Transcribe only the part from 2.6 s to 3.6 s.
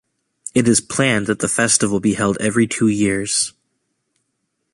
two years.